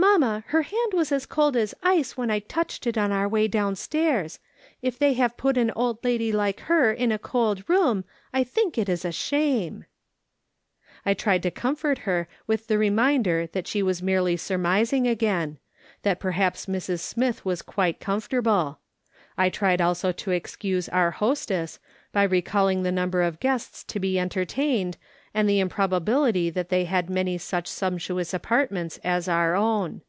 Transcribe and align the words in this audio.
Mamma, 0.10 0.44
her 0.46 0.62
hand 0.62 0.94
was 0.94 1.12
as 1.12 1.26
cold 1.26 1.56
as 1.56 1.74
ice 1.82 2.16
when 2.16 2.30
I 2.30 2.38
touched 2.38 2.86
it 2.86 2.96
on 2.96 3.12
our 3.12 3.28
w^ay 3.28 3.50
downstairs. 3.50 4.38
If 4.80 4.98
they 4.98 5.12
have 5.14 5.36
put 5.36 5.58
an 5.58 5.70
old 5.76 6.02
lady 6.04 6.32
like 6.32 6.60
her 6.60 6.90
in 6.90 7.12
a 7.12 7.18
cold 7.18 7.68
room, 7.68 8.04
I 8.32 8.42
think 8.42 8.78
it 8.78 8.88
is 8.88 9.04
a 9.04 9.12
shame!" 9.12 9.84
I 11.06 11.12
tried 11.12 11.42
to 11.42 11.50
comfort 11.50 11.98
her 11.98 12.28
with 12.46 12.66
the 12.66 12.78
reminder 12.78 13.48
that 13.48 13.66
she 13.66 13.82
was 13.82 14.00
merely 14.00 14.38
surmising 14.38 15.06
again; 15.06 15.58
that 16.02 16.20
perhaps 16.20 16.64
Mrs. 16.64 17.00
Smith 17.00 17.44
was 17.44 17.60
quite 17.60 18.00
comfortable. 18.00 18.78
I 19.36 19.50
tried 19.50 19.82
also 19.82 20.12
to 20.12 20.30
excuse 20.30 20.88
our 20.88 21.10
hostess, 21.10 21.78
by 22.12 22.22
recalling 22.22 22.84
the 22.84 22.92
number 22.92 23.22
of 23.22 23.40
guests 23.40 23.84
to 23.84 24.00
be 24.00 24.18
enter 24.18 24.46
tained 24.46 24.94
and 25.32 25.48
the 25.48 25.60
improbability 25.60 26.50
that 26.50 26.70
they 26.70 26.84
had 26.86 27.08
many 27.08 27.38
such 27.38 27.68
sumptuous 27.68 28.34
apartments 28.34 28.98
as 29.04 29.28
our 29.28 29.54
own. 29.54 30.02